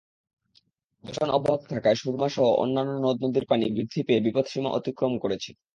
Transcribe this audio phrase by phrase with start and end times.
[1.03, 5.49] বর্ষণ অব্যাহত থাকায় সুরমাসহ অন্যান্য নদ-নদীর পানি বৃদ্ধি পেয়ে বিপৎসীমা অতিক্রম করেছে।